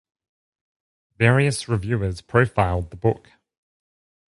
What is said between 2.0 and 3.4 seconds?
profiled the book.